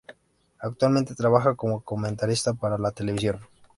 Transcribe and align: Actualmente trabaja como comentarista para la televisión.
Actualmente 0.61 1.13
trabaja 1.13 1.53
como 1.53 1.81
comentarista 1.81 2.55
para 2.55 2.79
la 2.79 2.89
televisión. 2.89 3.39